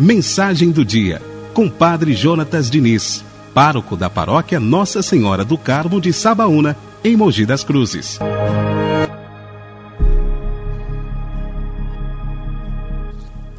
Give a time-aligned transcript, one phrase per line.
[0.00, 1.22] Mensagem do dia,
[1.54, 7.46] com Padre Jonatas Diniz, pároco da paróquia Nossa Senhora do Carmo de Sabaúna, em Mogi
[7.46, 8.18] das Cruzes.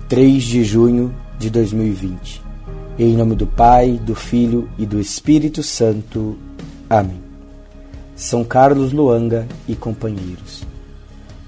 [0.10, 2.42] Três de junho de 2020.
[3.00, 6.38] Em nome do Pai, do Filho e do Espírito Santo.
[6.90, 7.22] Amém.
[8.18, 10.73] São Carlos Luanga e companheiros.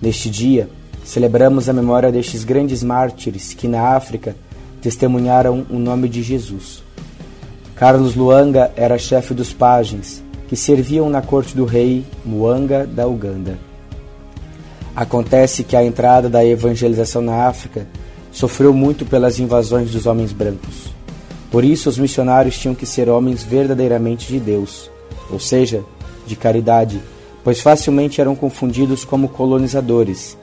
[0.01, 0.69] Neste dia,
[1.03, 4.35] celebramos a memória destes grandes mártires que na África
[4.81, 6.83] testemunharam o nome de Jesus.
[7.75, 13.57] Carlos Luanga era chefe dos pajens que serviam na corte do rei Muanga da Uganda.
[14.95, 17.87] Acontece que a entrada da evangelização na África
[18.31, 20.93] sofreu muito pelas invasões dos homens brancos.
[21.51, 24.89] Por isso, os missionários tinham que ser homens verdadeiramente de Deus,
[25.29, 25.83] ou seja,
[26.25, 27.01] de caridade,
[27.45, 30.37] pois facilmente eram confundidos como colonizadores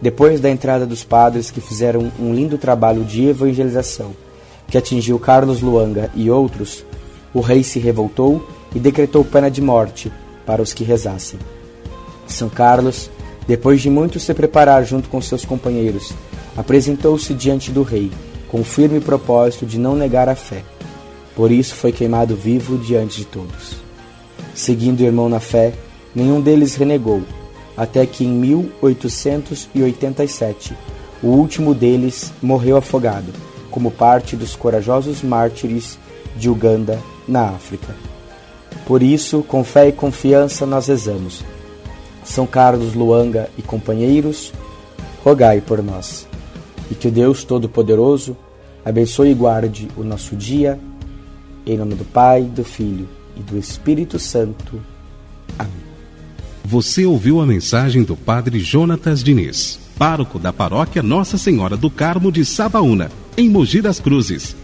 [0.00, 4.12] depois da entrada dos padres que fizeram um lindo trabalho de evangelização,
[4.68, 6.84] que atingiu Carlos Luanga e outros,
[7.34, 10.12] o rei se revoltou e decretou pena de morte
[10.46, 11.38] para os que rezassem.
[12.28, 13.10] São Carlos,
[13.46, 16.12] depois de muito se preparar junto com seus companheiros,
[16.56, 18.12] apresentou-se diante do rei,
[18.48, 20.62] com o firme propósito de não negar a fé.
[21.34, 23.76] Por isso foi queimado vivo diante de todos.
[24.54, 25.72] Seguindo o irmão na fé,
[26.14, 27.22] nenhum deles renegou,
[27.76, 30.74] até que em 1887
[31.22, 33.32] o último deles morreu afogado,
[33.70, 35.98] como parte dos corajosos mártires
[36.36, 37.94] de Uganda, na África.
[38.86, 41.44] Por isso, com fé e confiança, nós rezamos.
[42.24, 44.52] São Carlos Luanga e companheiros,
[45.22, 46.26] rogai por nós.
[46.90, 48.36] E que o Deus Todo-Poderoso
[48.84, 50.78] abençoe e guarde o nosso dia,
[51.66, 54.80] em nome do Pai, do Filho e do Espírito Santo.
[55.58, 55.87] Amém.
[56.70, 62.30] Você ouviu a mensagem do Padre Jonatas Diniz, pároco da paróquia Nossa Senhora do Carmo
[62.30, 64.54] de Sabaúna, em Mogi das Cruzes.